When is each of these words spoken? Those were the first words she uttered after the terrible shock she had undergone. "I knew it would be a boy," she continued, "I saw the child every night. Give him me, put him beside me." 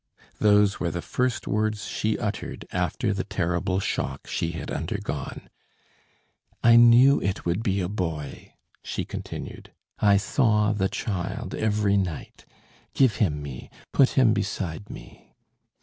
Those 0.39 0.79
were 0.79 0.89
the 0.89 0.99
first 1.03 1.47
words 1.47 1.85
she 1.85 2.17
uttered 2.17 2.65
after 2.71 3.13
the 3.13 3.23
terrible 3.23 3.79
shock 3.79 4.25
she 4.25 4.53
had 4.53 4.71
undergone. 4.71 5.47
"I 6.63 6.75
knew 6.75 7.21
it 7.21 7.45
would 7.45 7.61
be 7.61 7.81
a 7.81 7.87
boy," 7.87 8.55
she 8.81 9.05
continued, 9.05 9.71
"I 9.99 10.17
saw 10.17 10.73
the 10.73 10.89
child 10.89 11.53
every 11.53 11.97
night. 11.97 12.45
Give 12.95 13.17
him 13.17 13.43
me, 13.43 13.69
put 13.93 14.17
him 14.17 14.33
beside 14.33 14.89
me." 14.89 15.35